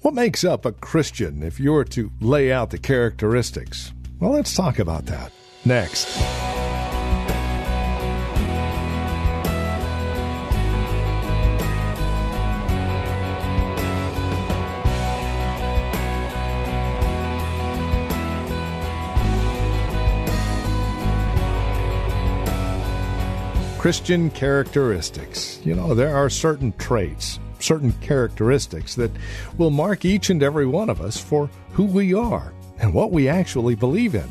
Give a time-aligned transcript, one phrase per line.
[0.00, 3.92] What makes up a Christian if you were to lay out the characteristics?
[4.20, 5.32] Well, let's talk about that
[5.64, 6.06] next.
[23.78, 25.60] Christian characteristics.
[25.64, 29.10] You know, there are certain traits, certain characteristics that
[29.56, 33.28] will mark each and every one of us for who we are and what we
[33.28, 34.28] actually believe in.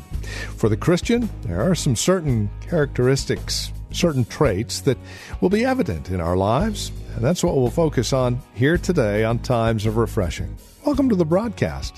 [0.56, 4.98] For the Christian, there are some certain characteristics, certain traits that
[5.40, 9.38] will be evident in our lives, and that's what we'll focus on here today on
[9.38, 10.56] Times of Refreshing.
[10.84, 11.96] Welcome to the broadcast.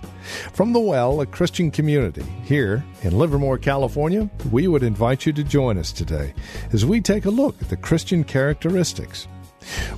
[0.52, 5.44] From the Well, a Christian community here in Livermore, California, we would invite you to
[5.44, 6.34] join us today
[6.72, 9.28] as we take a look at the Christian characteristics.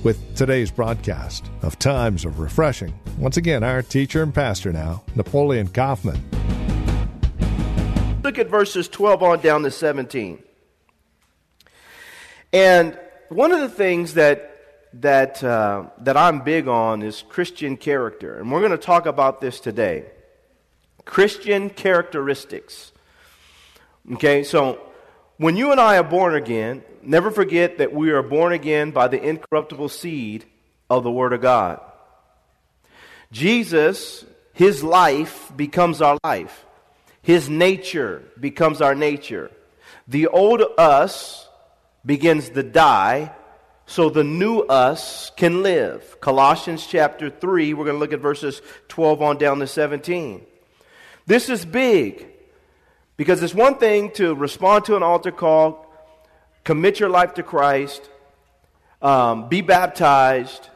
[0.03, 5.67] With today's broadcast of Times of Refreshing, once again, our teacher and pastor now, Napoleon
[5.67, 6.21] Kaufman.
[8.23, 10.41] Look at verses 12 on down to 17.
[12.53, 12.97] And
[13.29, 14.49] one of the things that
[14.93, 18.39] that, uh, that I'm big on is Christian character.
[18.39, 20.05] And we're going to talk about this today
[21.05, 22.91] Christian characteristics.
[24.13, 24.79] Okay, so
[25.37, 29.07] when you and I are born again, never forget that we are born again by
[29.07, 30.45] the incorruptible seed
[30.89, 31.81] of the Word of God.
[33.31, 36.65] Jesus, his life becomes our life,
[37.21, 39.51] his nature becomes our nature.
[40.07, 41.47] The old us
[42.05, 43.31] begins to die
[43.85, 46.19] so the new us can live.
[46.21, 50.45] Colossians chapter 3, we're going to look at verses 12 on down to 17.
[51.25, 52.27] This is big
[53.17, 55.92] because it's one thing to respond to an altar call,
[56.63, 58.09] commit your life to Christ,
[59.01, 60.69] um, be baptized,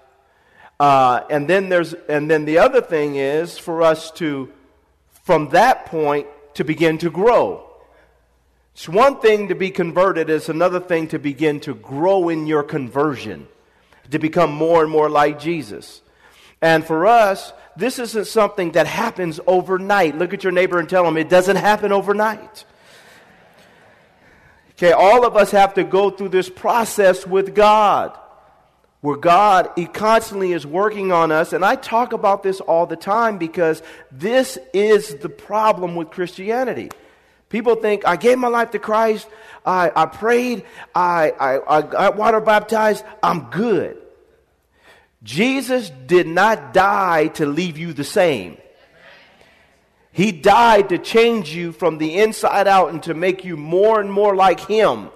[0.79, 4.51] uh, and then there's and then the other thing is for us to,
[5.23, 7.63] from that point, to begin to grow.
[8.73, 12.61] It's one thing to be converted, it's another thing to begin to grow in your
[12.61, 13.47] conversion,
[14.11, 16.01] to become more and more like Jesus.
[16.61, 20.17] And for us, this isn't something that happens overnight.
[20.17, 22.65] Look at your neighbor and tell them it doesn't happen overnight.
[24.77, 28.17] Okay, all of us have to go through this process with God
[29.01, 31.53] where God he constantly is working on us.
[31.53, 36.91] And I talk about this all the time because this is the problem with Christianity.
[37.49, 39.27] People think, I gave my life to Christ,
[39.65, 43.97] I, I prayed, I, I, I got water baptized, I'm good.
[45.23, 48.57] Jesus did not die to leave you the same.
[50.17, 54.11] He died to change you from the inside out and to make you more and
[54.11, 55.11] more like Him.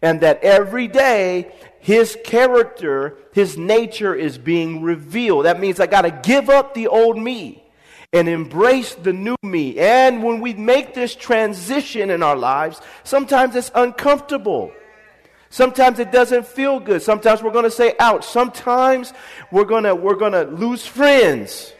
[0.00, 5.46] And that every day, His character, His nature is being revealed.
[5.46, 7.64] That means I got to give up the old me
[8.12, 9.80] and embrace the new me.
[9.80, 14.70] And when we make this transition in our lives, sometimes it's uncomfortable.
[15.50, 17.02] Sometimes it doesn't feel good.
[17.02, 18.24] Sometimes we're going to say ouch.
[18.24, 19.12] Sometimes
[19.50, 21.72] we're going to we're going to lose friends.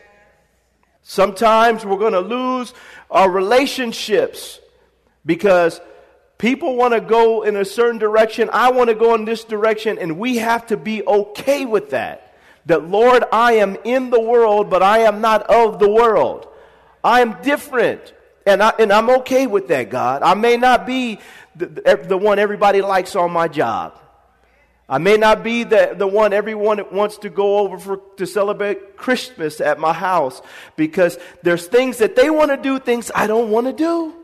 [1.10, 2.74] Sometimes we're going to lose
[3.10, 4.60] our relationships
[5.24, 5.80] because
[6.36, 8.50] people want to go in a certain direction.
[8.52, 12.34] I want to go in this direction and we have to be okay with that
[12.66, 16.46] that, Lord, I am in the world, but I am not of the world.
[17.02, 18.12] I am different.
[18.44, 20.22] And, I, and I'm okay with that, God.
[20.22, 21.20] I may not be
[21.56, 23.98] the, the one everybody likes on my job.
[24.88, 28.96] I may not be the, the one everyone wants to go over for, to celebrate
[28.96, 30.40] Christmas at my house
[30.76, 34.14] because there's things that they want to do, things I don't want to do.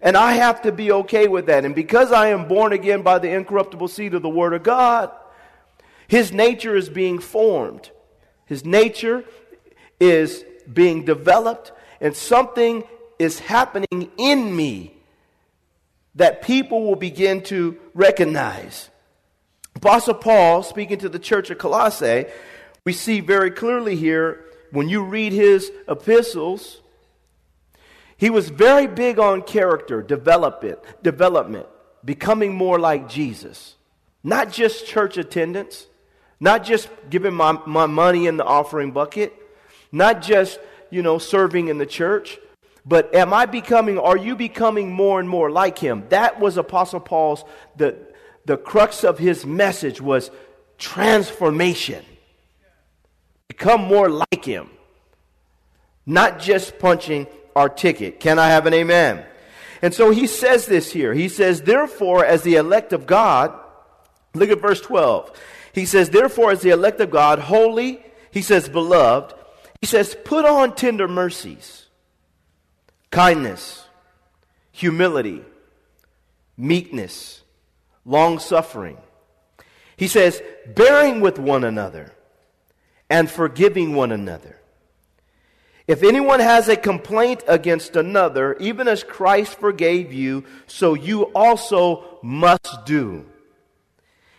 [0.00, 1.66] And I have to be okay with that.
[1.66, 5.10] And because I am born again by the incorruptible seed of the Word of God,
[6.08, 7.90] his nature is being formed,
[8.46, 9.24] his nature
[10.00, 12.84] is being developed, and something
[13.18, 14.94] is happening in me
[16.14, 18.89] that people will begin to recognize.
[19.76, 22.26] Apostle Paul, speaking to the church of Colossae,
[22.84, 26.80] we see very clearly here when you read his epistles,
[28.16, 31.66] he was very big on character, development, development,
[32.04, 33.76] becoming more like Jesus.
[34.22, 35.86] Not just church attendance,
[36.38, 39.32] not just giving my, my money in the offering bucket,
[39.92, 42.38] Not just, you know, serving in the church,
[42.86, 46.04] but am I becoming, are you becoming more and more like him?
[46.10, 47.44] That was Apostle Paul's,
[47.76, 47.96] the,
[48.50, 50.28] the crux of his message was
[50.76, 52.04] transformation.
[53.46, 54.68] Become more like him.
[56.04, 58.18] Not just punching our ticket.
[58.18, 59.24] Can I have an amen?
[59.82, 61.14] And so he says this here.
[61.14, 63.56] He says, Therefore, as the elect of God,
[64.34, 65.30] look at verse 12.
[65.72, 69.32] He says, Therefore, as the elect of God, holy, he says, beloved,
[69.80, 71.86] he says, put on tender mercies,
[73.12, 73.84] kindness,
[74.72, 75.44] humility,
[76.56, 77.39] meekness,
[78.10, 78.98] long suffering.
[79.96, 82.12] He says, bearing with one another
[83.08, 84.56] and forgiving one another.
[85.86, 92.18] If anyone has a complaint against another, even as Christ forgave you, so you also
[92.22, 93.26] must do.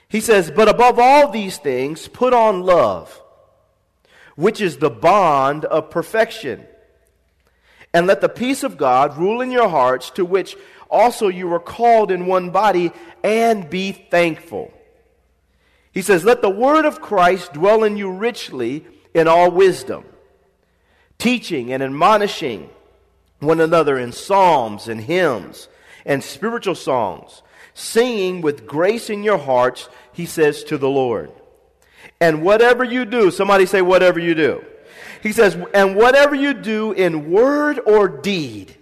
[0.08, 3.22] He says, But above all these things, put on love,
[4.36, 6.66] which is the bond of perfection.
[7.94, 10.56] And let the peace of God rule in your hearts, to which
[10.92, 12.92] also you were called in one body,
[13.24, 14.74] and be thankful.
[15.92, 20.06] He says, Let the word of Christ dwell in you richly in all wisdom
[21.22, 22.68] teaching and admonishing
[23.40, 25.68] one another in psalms and hymns
[26.04, 27.44] and spiritual songs,
[27.76, 31.32] singing with grace in your hearts, he says to the Lord.
[32.20, 34.66] And whatever you do, somebody say, whatever you do.
[35.22, 38.76] He says, and whatever you do in word or deed,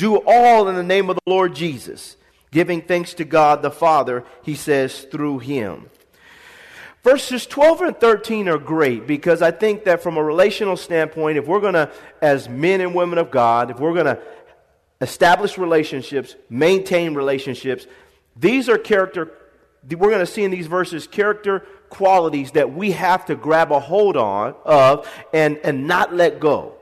[0.00, 2.16] do all in the name of the Lord Jesus,
[2.50, 5.90] giving thanks to God the Father, he says, through him.
[7.04, 11.46] Verses 12 and 13 are great because I think that from a relational standpoint, if
[11.46, 11.90] we're going to,
[12.22, 14.18] as men and women of God, if we're going to
[15.02, 17.86] establish relationships, maintain relationships,
[18.34, 19.30] these are character,
[19.86, 23.80] we're going to see in these verses character qualities that we have to grab a
[23.80, 26.79] hold on of and, and not let go.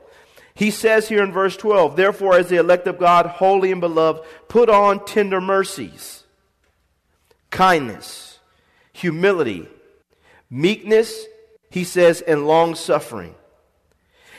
[0.59, 4.23] He says here in verse 12, therefore, as the elect of God, holy and beloved,
[4.47, 6.25] put on tender mercies,
[7.49, 8.39] kindness,
[8.93, 9.67] humility,
[10.49, 11.25] Meekness,
[11.69, 13.35] he says, and long suffering.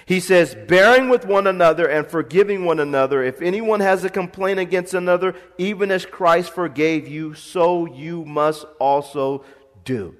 [0.06, 3.22] He says, bearing with one another and forgiving one another.
[3.22, 8.66] If anyone has a complaint against another, even as Christ forgave you, so you must
[8.80, 9.44] also
[9.84, 10.16] do.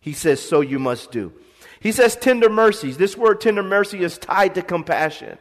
[0.00, 1.34] He says, so you must do.
[1.80, 2.96] He says, tender mercies.
[2.96, 5.38] This word tender mercy is tied to compassion.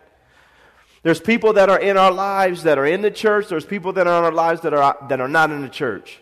[1.03, 3.47] There's people that are in our lives that are in the church.
[3.47, 6.19] There's people that are in our lives that are, that are not in the church.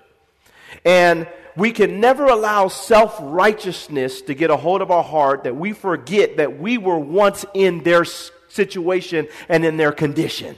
[0.84, 5.56] And we can never allow self righteousness to get a hold of our heart that
[5.56, 10.58] we forget that we were once in their situation and in their condition.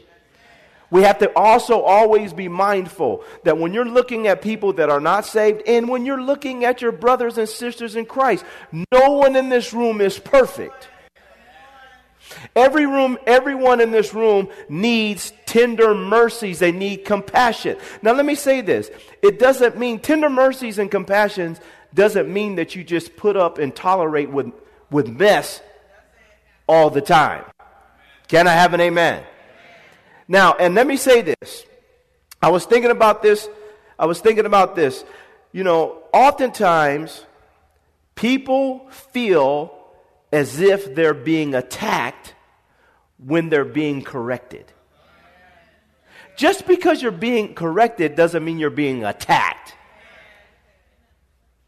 [0.96, 5.02] We have to also always be mindful that when you're looking at people that are
[5.02, 9.36] not saved and when you're looking at your brothers and sisters in Christ, no one
[9.36, 10.88] in this room is perfect.
[12.56, 16.60] Every room, everyone in this room needs tender mercies.
[16.60, 17.76] They need compassion.
[18.02, 18.90] Now, let me say this.
[19.22, 21.60] It doesn't mean tender mercies and compassions
[21.94, 24.54] doesn't mean that you just put up and tolerate with,
[24.90, 25.60] with mess
[26.70, 27.44] all the time.
[28.30, 29.26] Can I have an amen?
[30.28, 31.66] Now, and let me say this.
[32.42, 33.48] I was thinking about this.
[33.98, 35.04] I was thinking about this.
[35.52, 37.26] You know, oftentimes
[38.16, 39.74] people feel
[40.32, 42.34] as if they're being attacked
[43.18, 44.66] when they're being corrected.
[46.36, 49.74] Just because you're being corrected doesn't mean you're being attacked.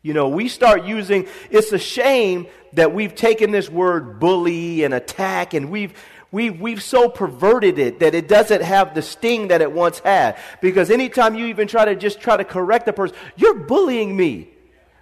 [0.01, 4.93] You know, we start using, it's a shame that we've taken this word bully and
[4.93, 5.93] attack and we've,
[6.31, 10.37] we've, we've so perverted it that it doesn't have the sting that it once had.
[10.61, 14.49] Because anytime you even try to just try to correct a person, you're bullying me.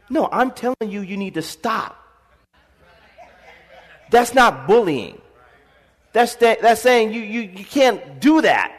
[0.10, 2.02] No, I'm telling you, you need to stop.
[4.12, 5.20] That's not bullying.
[6.14, 8.72] That's, that's saying you, you, you can't do that.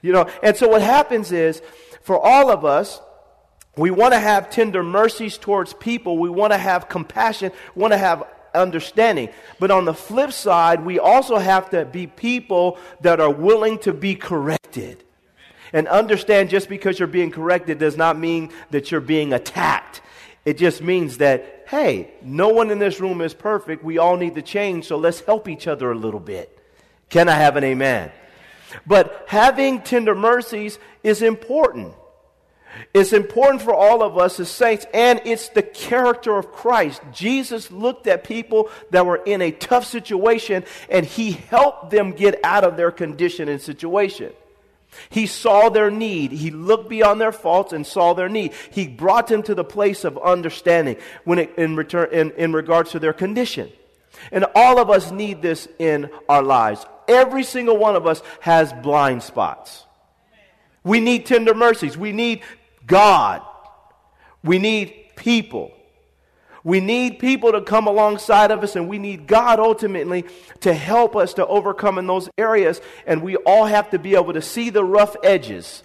[0.00, 1.60] You know, and so what happens is,
[2.02, 3.00] for all of us,
[3.76, 6.18] we want to have tender mercies towards people.
[6.18, 8.24] We want to have compassion, We want to have
[8.58, 9.30] understanding.
[9.58, 13.92] But on the flip side, we also have to be people that are willing to
[13.92, 15.04] be corrected.
[15.72, 20.02] And understand just because you're being corrected does not mean that you're being attacked.
[20.44, 23.84] It just means that, hey, no one in this room is perfect.
[23.84, 26.58] We all need to change, so let's help each other a little bit.
[27.10, 28.10] Can I have an amen?
[28.86, 31.94] But having tender mercies is important.
[32.94, 37.02] It's important for all of us as saints, and it's the character of Christ.
[37.12, 42.40] Jesus looked at people that were in a tough situation, and he helped them get
[42.44, 44.32] out of their condition and situation.
[45.10, 46.32] He saw their need.
[46.32, 48.52] He looked beyond their faults and saw their need.
[48.70, 52.92] He brought them to the place of understanding when it, in, return, in, in regards
[52.92, 53.70] to their condition.
[54.32, 56.84] And all of us need this in our lives.
[57.06, 59.84] Every single one of us has blind spots.
[60.84, 61.96] We need tender mercies.
[61.96, 62.42] We need
[62.88, 63.42] God.
[64.42, 65.72] We need people.
[66.64, 70.24] We need people to come alongside of us, and we need God ultimately
[70.60, 72.80] to help us to overcome in those areas.
[73.06, 75.82] And we all have to be able to see the rough edges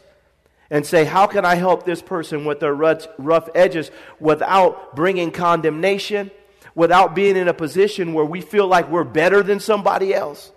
[0.70, 6.32] and say, How can I help this person with their rough edges without bringing condemnation,
[6.74, 10.52] without being in a position where we feel like we're better than somebody else?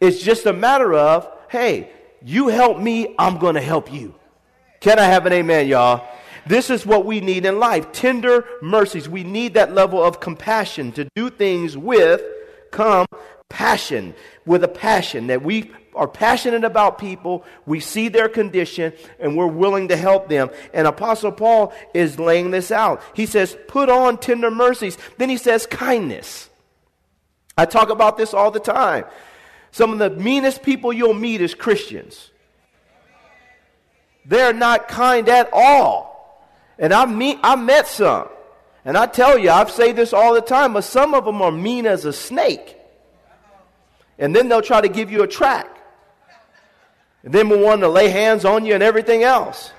[0.00, 1.90] It's just a matter of, Hey,
[2.24, 4.17] you help me, I'm going to help you.
[4.80, 6.06] Can I have an amen, y'all?
[6.46, 9.08] This is what we need in life tender mercies.
[9.08, 12.22] We need that level of compassion to do things with
[12.70, 14.14] compassion,
[14.46, 19.48] with a passion that we are passionate about people, we see their condition, and we're
[19.48, 20.48] willing to help them.
[20.72, 23.02] And Apostle Paul is laying this out.
[23.14, 24.96] He says, Put on tender mercies.
[25.18, 26.48] Then he says, kindness.
[27.56, 29.04] I talk about this all the time.
[29.72, 32.30] Some of the meanest people you'll meet is Christians.
[34.28, 36.44] They're not kind at all.
[36.78, 38.28] And I meet, I met some.
[38.84, 41.50] And I tell you, I've said this all the time, but some of them are
[41.50, 42.76] mean as a snake.
[44.18, 45.66] And then they'll try to give you a track.
[47.24, 49.72] And then we'll want to lay hands on you and everything else.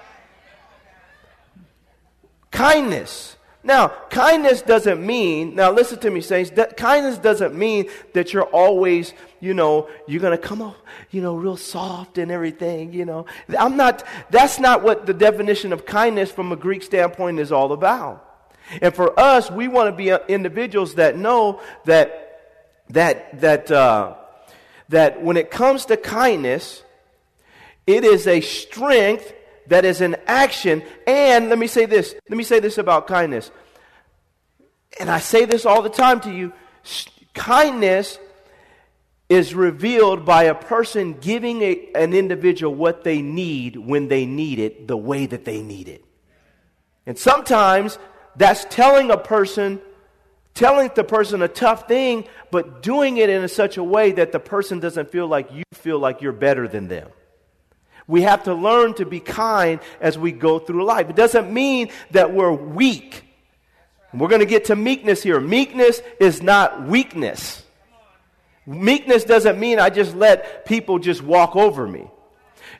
[2.51, 3.37] Kindness.
[3.69, 8.41] Now, kindness doesn't mean, now listen to me, saints, that kindness doesn't mean that you're
[8.45, 10.75] always, you know, you're going to come off,
[11.11, 13.27] you know, real soft and everything, you know.
[13.59, 17.71] I'm not, that's not what the definition of kindness from a Greek standpoint is all
[17.71, 18.25] about.
[18.81, 22.41] And for us, we want to be uh, individuals that know that,
[22.89, 24.15] that, that, uh,
[24.89, 26.81] that when it comes to kindness,
[27.85, 29.31] it is a strength
[29.69, 30.83] that is an action.
[31.07, 32.13] And let me say this.
[32.29, 33.51] Let me say this about kindness.
[34.99, 36.51] And I say this all the time to you.
[37.33, 38.19] Kindness
[39.29, 44.57] is revealed by a person giving a, an individual what they need when they need
[44.57, 46.03] it, the way that they need it.
[47.05, 47.99] And sometimes
[48.35, 49.79] that's telling a person,
[50.55, 54.39] telling the person a tough thing, but doing it in such a way that the
[54.39, 57.09] person doesn't feel like you feel like you're better than them.
[58.09, 61.11] We have to learn to be kind as we go through life.
[61.11, 63.23] It doesn't mean that we're weak.
[64.11, 65.39] We're going to get to meekness here.
[65.39, 67.63] Meekness is not weakness.
[68.65, 72.09] Meekness doesn't mean I just let people just walk over me.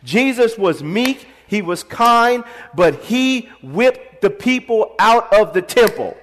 [0.04, 2.44] Jesus was meek, he was kind,
[2.74, 6.18] but he whipped the people out of the temple.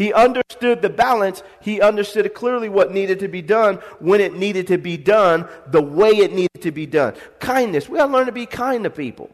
[0.00, 1.42] He understood the balance.
[1.60, 5.82] He understood clearly what needed to be done, when it needed to be done, the
[5.82, 7.12] way it needed to be done.
[7.38, 7.86] Kindness.
[7.86, 9.28] We got to learn to be kind to people.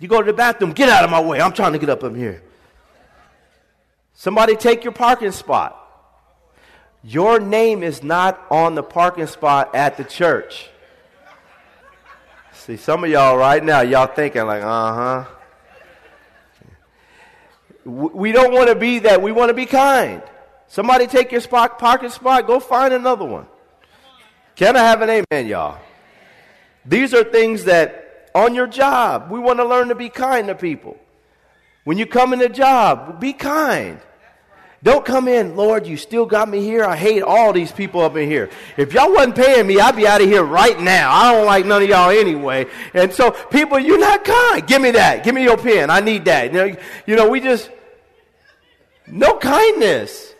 [0.00, 1.40] You go to the bathroom, get out of my way.
[1.40, 2.42] I'm trying to get up in here.
[4.14, 5.76] Somebody take your parking spot.
[7.04, 10.70] Your name is not on the parking spot at the church.
[12.52, 15.24] See, some of y'all right now, y'all thinking like, uh huh.
[17.84, 19.22] We don't want to be that.
[19.22, 20.22] We want to be kind.
[20.68, 23.46] Somebody take your spot, parking spot, go find another one.
[24.54, 25.78] Can I have an amen, y'all?
[26.84, 30.54] These are things that on your job, we want to learn to be kind to
[30.54, 30.96] people.
[31.84, 34.00] When you come in a job, be kind.
[34.82, 36.84] Don't come in, Lord, you still got me here.
[36.84, 38.48] I hate all these people up in here.
[38.78, 41.12] If y'all wasn't paying me, I'd be out of here right now.
[41.12, 42.66] I don't like none of y'all anyway.
[42.94, 44.66] And so, people, you're not kind.
[44.66, 45.22] Give me that.
[45.22, 45.90] Give me your pen.
[45.90, 46.46] I need that.
[46.46, 47.70] You know, you know we just,
[49.06, 50.34] no kindness.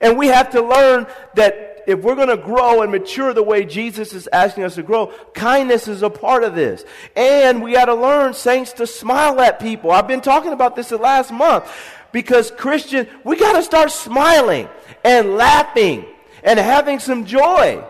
[0.00, 3.64] And we have to learn that if we're going to grow and mature the way
[3.64, 6.84] Jesus is asking us to grow, kindness is a part of this.
[7.14, 9.92] And we got to learn, saints, to smile at people.
[9.92, 11.70] I've been talking about this the last month
[12.12, 14.68] because Christian, we got to start smiling
[15.04, 16.04] and laughing
[16.42, 17.82] and having some joy.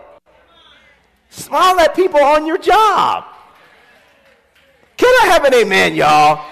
[1.30, 3.24] Smile at people on your job.
[4.96, 6.44] Can I have an amen, y'all?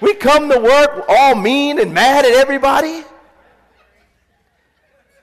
[0.00, 3.04] We come to work all mean and mad at everybody.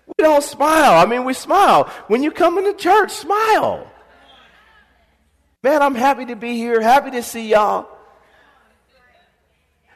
[0.05, 0.93] We don't smile.
[0.93, 1.91] I mean, we smile.
[2.07, 3.91] When you come into church, smile.
[5.63, 7.96] Man, I'm happy to be here, happy to see y'all.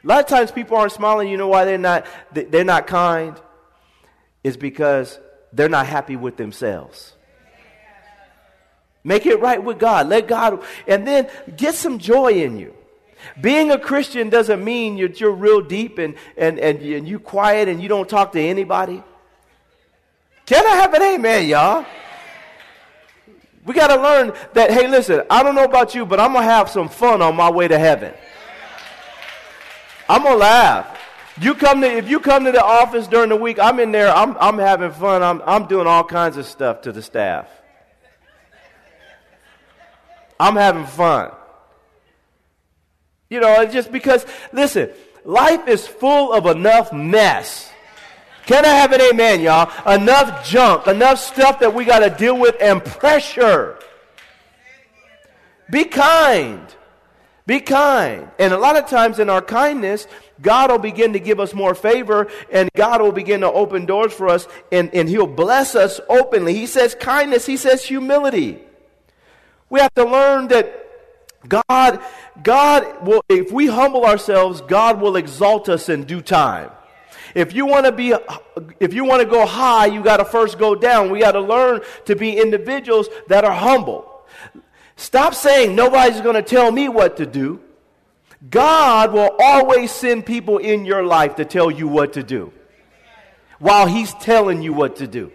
[0.02, 1.28] A lot of times people aren't smiling.
[1.28, 3.40] You know why they're not, they're not kind?
[4.42, 5.18] Is because
[5.52, 7.12] they're not happy with themselves.
[9.04, 10.08] Make it right with God.
[10.08, 12.74] Let God, and then get some joy in you.
[13.40, 17.68] Being a Christian doesn't mean you're, you're real deep and, and, and, and you quiet
[17.68, 19.02] and you don't talk to anybody.
[20.46, 21.86] Can I have an amen, y'all?
[23.64, 26.44] We got to learn that, hey, listen, I don't know about you, but I'm going
[26.44, 28.12] to have some fun on my way to heaven.
[30.12, 31.00] I'm to laugh.
[31.40, 34.14] You come to, if you come to the office during the week, I'm in there,
[34.14, 37.48] I'm, I'm having fun, I'm, I'm doing all kinds of stuff to the staff.
[40.38, 41.30] I'm having fun.
[43.30, 44.90] You know, just because, listen,
[45.24, 47.70] life is full of enough mess.
[48.44, 49.72] Can I have an amen, y'all?
[49.90, 53.78] Enough junk, enough stuff that we got to deal with and pressure.
[55.70, 56.66] Be kind.
[57.46, 58.28] Be kind.
[58.38, 60.06] And a lot of times in our kindness,
[60.40, 64.12] God will begin to give us more favor and God will begin to open doors
[64.12, 66.54] for us and, and He'll bless us openly.
[66.54, 68.60] He says kindness, He says humility.
[69.70, 70.78] We have to learn that
[71.48, 72.00] God,
[72.42, 76.70] God will, if we humble ourselves, God will exalt us in due time.
[77.34, 78.14] If you want to be,
[78.78, 81.10] if you want to go high, you got to first go down.
[81.10, 84.11] We got to learn to be individuals that are humble.
[85.02, 87.60] Stop saying nobody's going to tell me what to do.
[88.48, 92.52] God will always send people in your life to tell you what to do
[93.58, 95.32] while He's telling you what to do.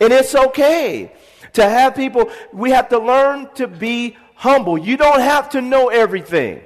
[0.00, 1.12] And it's okay
[1.54, 4.78] to have people, we have to learn to be humble.
[4.78, 6.62] You don't have to know everything.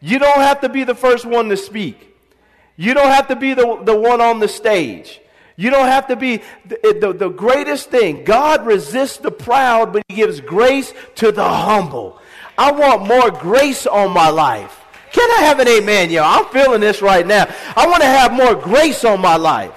[0.00, 2.16] You don't have to be the first one to speak.
[2.76, 5.20] You don't have to be the, the one on the stage.
[5.56, 8.24] You don't have to be the, the, the, greatest thing.
[8.24, 12.20] God resists the proud, but He gives grace to the humble.
[12.58, 14.82] I want more grace on my life.
[15.12, 16.22] Can I have an amen, yo?
[16.22, 17.48] I'm feeling this right now.
[17.74, 19.72] I want to have more grace on my life.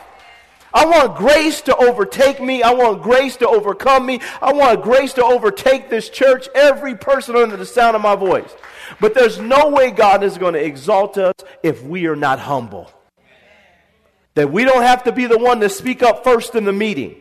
[0.74, 2.62] I want grace to overtake me.
[2.62, 4.20] I want grace to overcome me.
[4.42, 8.54] I want grace to overtake this church, every person under the sound of my voice.
[9.00, 12.92] But there's no way God is going to exalt us if we are not humble.
[14.40, 17.20] That we don't have to be the one to speak up first in the meeting.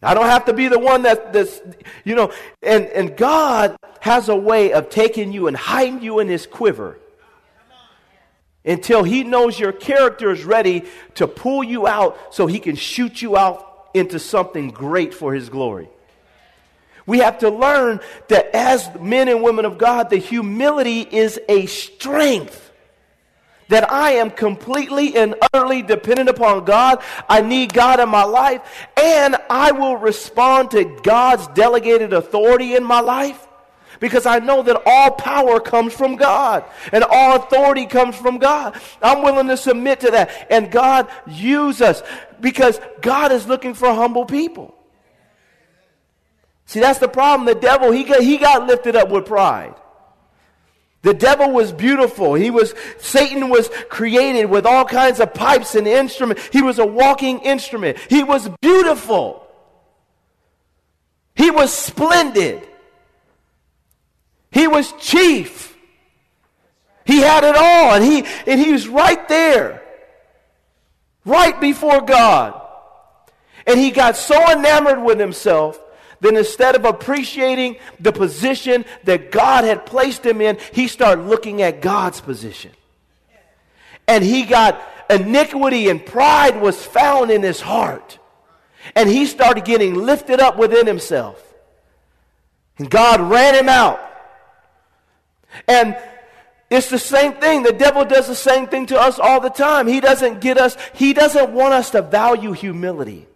[0.00, 1.60] I don't have to be the one that, that's,
[2.04, 6.28] you know, and, and God has a way of taking you and hiding you in
[6.28, 7.00] his quiver
[8.64, 10.84] until he knows your character is ready
[11.16, 15.48] to pull you out so he can shoot you out into something great for his
[15.48, 15.88] glory.
[17.06, 21.66] We have to learn that as men and women of God, the humility is a
[21.66, 22.67] strength.
[23.68, 27.02] That I am completely and utterly dependent upon God.
[27.28, 28.62] I need God in my life.
[28.96, 33.48] And I will respond to God's delegated authority in my life
[34.00, 38.80] because I know that all power comes from God and all authority comes from God.
[39.02, 40.46] I'm willing to submit to that.
[40.50, 42.02] And God use us
[42.40, 44.74] because God is looking for humble people.
[46.66, 47.46] See, that's the problem.
[47.46, 49.74] The devil, he got, he got lifted up with pride.
[51.02, 52.34] The devil was beautiful.
[52.34, 56.48] He was, Satan was created with all kinds of pipes and instruments.
[56.52, 57.98] He was a walking instrument.
[58.08, 59.46] He was beautiful.
[61.34, 62.66] He was splendid.
[64.50, 65.76] He was chief.
[67.04, 69.82] He had it all, and he, and he was right there,
[71.24, 72.60] right before God.
[73.66, 75.80] And he got so enamored with himself
[76.20, 81.62] that instead of appreciating the position that God had placed him in, he started looking
[81.62, 82.72] at God's position.
[84.06, 88.18] And he got iniquity and pride was found in his heart.
[88.94, 91.42] And he started getting lifted up within himself.
[92.78, 94.00] And God ran him out.
[95.66, 95.96] And
[96.70, 97.62] it's the same thing.
[97.62, 99.86] The devil does the same thing to us all the time.
[99.86, 103.27] He doesn't get us, he doesn't want us to value humility.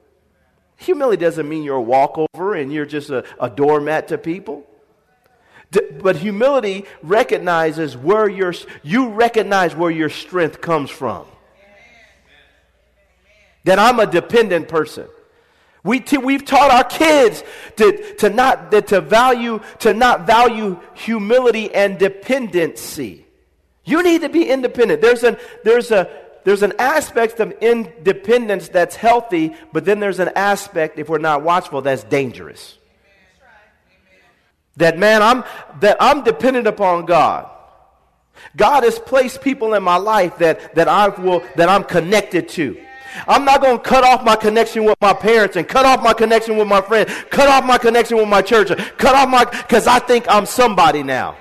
[0.82, 4.66] Humility doesn't mean you're a walkover and you're just a, a doormat to people.
[5.70, 11.26] D- but humility recognizes where your, you recognize where your strength comes from.
[13.64, 15.06] That I'm a dependent person.
[15.84, 17.44] We t- we've taught our kids
[17.76, 23.24] to, to, not, to, value, to not value humility and dependency.
[23.84, 25.00] You need to be independent.
[25.00, 26.08] There's, an, there's, a,
[26.44, 31.42] there's an aspect of independence that's healthy, but then there's an aspect, if we're not
[31.42, 32.78] watchful, that's dangerous.
[34.76, 35.44] That man, I'm,
[35.80, 37.48] that I'm dependent upon God.
[38.56, 42.76] God has placed people in my life that, that, I will, that I'm connected to.
[43.28, 46.14] I'm not going to cut off my connection with my parents and cut off my
[46.14, 49.86] connection with my friends, cut off my connection with my church, cut off my, because
[49.86, 51.36] I think I'm somebody now.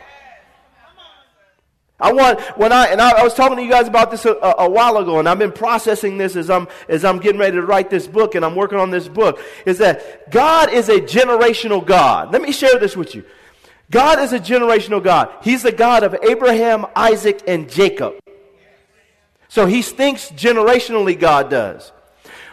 [2.02, 4.34] I want when I and I, I was talking to you guys about this a,
[4.34, 7.62] a, while ago, and I've been processing this as I'm as I'm getting ready to
[7.62, 9.40] write this book, and I'm working on this book.
[9.66, 12.34] Is that God is a generational God?
[12.34, 13.24] Let me share this with you.
[13.92, 15.32] God is a generational God.
[15.44, 18.16] He's the God of Abraham, Isaac, and Jacob.
[19.48, 21.92] So he thinks generationally, God does.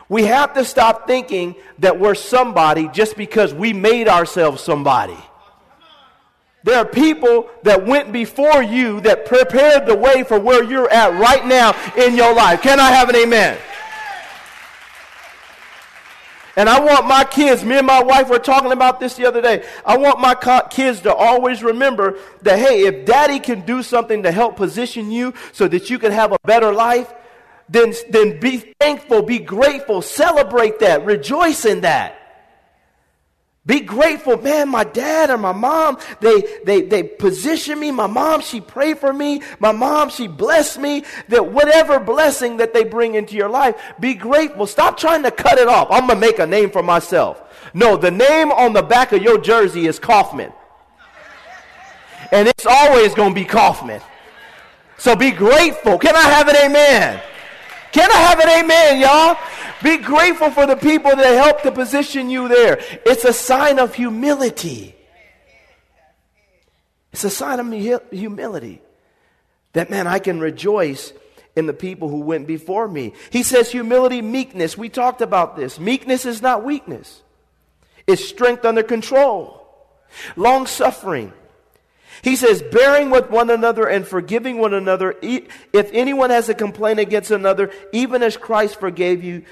[0.09, 5.17] We have to stop thinking that we're somebody just because we made ourselves somebody.
[6.68, 11.18] There are people that went before you that prepared the way for where you're at
[11.18, 12.61] right now in your life.
[12.61, 13.57] Can I have an amen?
[16.57, 19.40] And I want my kids, me and my wife were talking about this the other
[19.40, 19.64] day.
[19.83, 20.35] I want my
[20.68, 25.33] kids to always remember that, hey, if daddy can do something to help position you
[25.52, 27.11] so that you can have a better life,
[27.70, 32.28] then, then be thankful, be grateful, celebrate that, rejoice in that.
[33.68, 34.70] Be grateful, man.
[34.70, 37.90] My dad or my mom, they, they, they position me.
[37.90, 39.42] My mom, she prayed for me.
[39.59, 41.04] My mom, she blessed me.
[41.28, 44.66] That whatever blessing that they bring into your life, be grateful.
[44.66, 45.88] Stop trying to cut it off.
[45.90, 47.42] I'm going to make a name for myself.
[47.74, 50.50] No, the name on the back of your jersey is Kaufman.
[52.33, 54.00] And it's always going to be Kaufman.
[54.96, 55.98] So be grateful.
[55.98, 57.20] Can I have an amen?
[57.92, 59.37] Can I have an amen, y'all?
[59.83, 62.79] Be grateful for the people that helped to position you there.
[63.07, 64.95] It's a sign of humility.
[67.12, 68.83] It's a sign of humility.
[69.73, 71.12] That, man, I can rejoice
[71.57, 73.12] in the people who went before me.
[73.31, 74.79] He says humility, meekness.
[74.79, 75.81] We talked about this.
[75.81, 77.23] Meekness is not weakness,
[78.07, 79.67] it's strength under control,
[80.37, 81.33] long suffering.
[82.23, 85.14] He says, bearing with one another and forgiving one another.
[85.23, 89.45] If anyone has a complaint against another, even as Christ forgave you,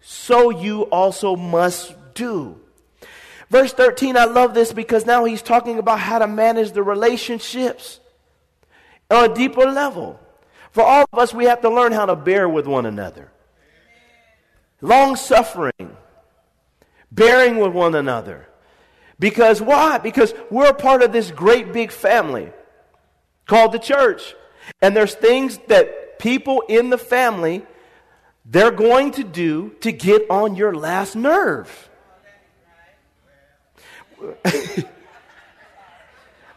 [0.00, 2.58] so you also must do.
[3.50, 8.00] Verse 13, I love this because now he's talking about how to manage the relationships
[9.10, 10.20] on a deeper level.
[10.70, 13.30] For all of us, we have to learn how to bear with one another.
[14.80, 15.96] Long suffering,
[17.10, 18.46] bearing with one another.
[19.18, 19.98] Because why?
[19.98, 22.50] Because we're a part of this great big family
[23.46, 24.34] called the church.
[24.80, 27.66] And there's things that people in the family
[28.44, 31.88] they're going to do to get on your last nerve.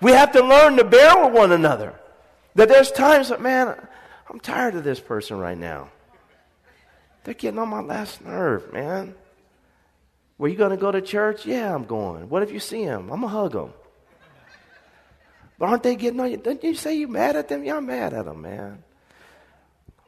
[0.01, 1.93] we have to learn to bear with one another.
[2.55, 3.75] That there's times that, man,
[4.29, 5.89] I'm tired of this person right now.
[7.23, 9.15] They're getting on my last nerve, man.
[10.37, 11.45] Were you going to go to church?
[11.45, 12.29] Yeah, I'm going.
[12.29, 13.11] What if you see him?
[13.11, 13.73] I'm going to hug him.
[15.57, 16.37] But aren't they getting on you?
[16.37, 17.65] Didn't you say you mad at them?
[17.67, 18.83] I'm mad at them, man.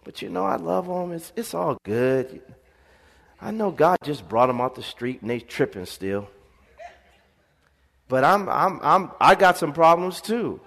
[0.06, 1.12] But you know, I love them.
[1.12, 2.42] It's, it's all good.
[3.42, 6.30] I know God just brought them off the street and they tripping still.
[8.08, 10.62] But I'm, I'm, I'm, I got some problems too.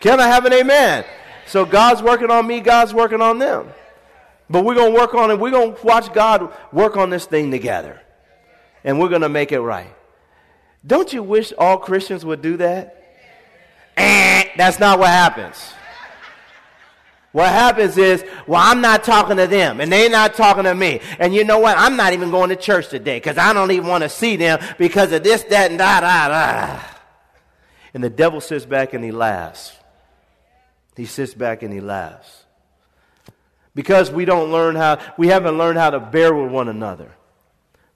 [0.00, 1.04] Can I have an amen?
[1.46, 3.68] So God's working on me, God's working on them.
[4.48, 5.40] But we're going to work on it.
[5.40, 8.00] We're going to watch God work on this thing together.
[8.84, 9.92] And we're going to make it right.
[10.86, 13.02] Don't you wish all Christians would do that?
[13.96, 15.72] Eh, that's not what happens.
[17.36, 21.02] What happens is, well, I'm not talking to them and they're not talking to me.
[21.18, 21.76] And you know what?
[21.76, 24.58] I'm not even going to church today because I don't even want to see them
[24.78, 26.80] because of this, that, and da, da, da.
[27.92, 29.76] And the devil sits back and he laughs.
[30.96, 32.44] He sits back and he laughs.
[33.74, 37.12] Because we don't learn how, we haven't learned how to bear with one another.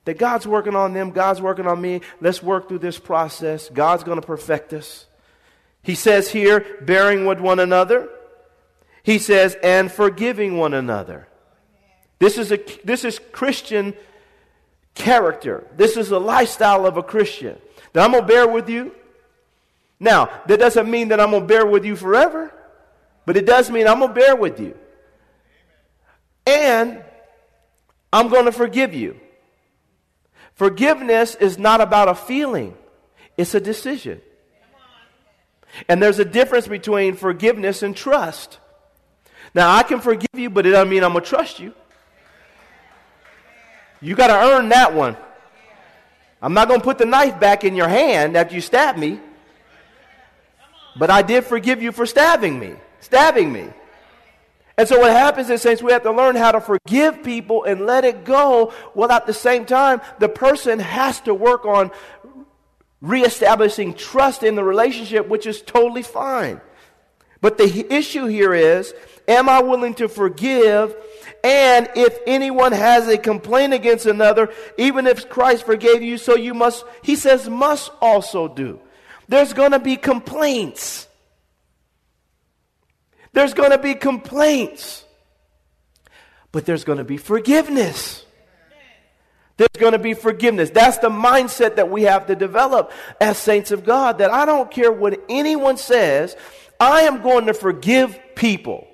[0.05, 2.03] That God's working on them, God's working on me.
[2.21, 3.71] Let's work through this process.
[3.71, 5.07] God's going to perfect us.
[5.83, 8.11] He says here, bearing with one another.
[9.03, 11.27] He says, and forgiving one another.
[12.19, 13.95] This is, a, this is Christian
[14.95, 15.67] character.
[15.77, 17.59] This is the lifestyle of a Christian.
[17.93, 18.95] That I'm going to bear with you.
[19.99, 22.53] Now, that doesn't mean that I'm going to bear with you forever,
[23.27, 24.77] but it does mean I'm going to bear with you.
[26.47, 27.03] And
[28.13, 29.19] I'm going to forgive you.
[30.55, 32.77] Forgiveness is not about a feeling,
[33.37, 34.21] it's a decision.
[35.89, 38.59] And there's a difference between forgiveness and trust.
[39.55, 41.75] Now, I can forgive you, but it doesn't mean I'm going to trust you.
[44.01, 45.17] You got to earn that one.
[46.41, 49.21] I'm not going to put the knife back in your hand after you stab me.
[50.97, 53.69] But I did forgive you for stabbing me, stabbing me.
[54.79, 57.85] And so what happens is, saints, we have to learn how to forgive people and
[57.85, 61.91] let it go, while at the same time, the person has to work on
[63.03, 66.61] reestablishing trust in the relationship, which is totally fine.
[67.41, 68.95] But the issue here is
[69.29, 70.97] Am I willing to forgive?
[71.45, 76.53] And if anyone has a complaint against another, even if Christ forgave you, so you
[76.53, 78.81] must, he says, must also do.
[79.29, 81.07] There's going to be complaints.
[83.33, 85.05] There's going to be complaints.
[86.51, 88.27] But there's going to be forgiveness.
[89.57, 90.71] There's going to be forgiveness.
[90.71, 94.19] That's the mindset that we have to develop as saints of God.
[94.19, 96.35] That I don't care what anyone says,
[96.81, 98.89] I am going to forgive people.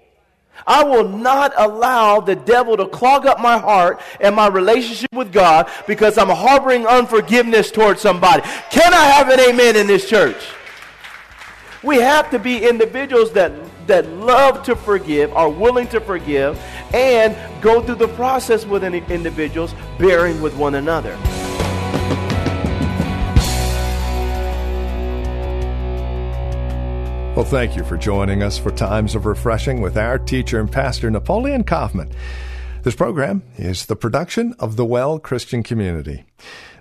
[0.67, 5.33] I will not allow the devil to clog up my heart and my relationship with
[5.33, 8.43] God because I'm harboring unforgiveness towards somebody.
[8.71, 10.37] Can I have an amen in this church?
[11.83, 13.53] We have to be individuals that,
[13.87, 16.59] that love to forgive, are willing to forgive,
[16.93, 21.17] and go through the process with individuals, bearing with one another.
[27.37, 31.11] Well, thank you for joining us for Times of Refreshing with our teacher and pastor,
[31.11, 32.11] Napoleon Kaufman.
[32.83, 36.25] This program is the production of the Well Christian Community.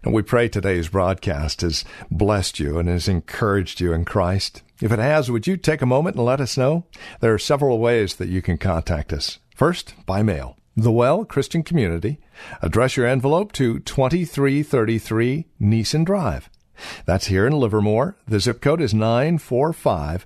[0.02, 4.62] And we pray today's broadcast has blessed you and has encouraged you in Christ.
[4.82, 6.86] If it has, would you take a moment and let us know?
[7.20, 9.40] There are several ways that you can contact us.
[9.58, 10.56] First, by mail.
[10.78, 12.18] The Well Christian Community.
[12.62, 16.50] Address your envelope to 2333 Nissen Drive.
[17.06, 18.16] That's here in Livermore.
[18.26, 20.26] The zip code is 945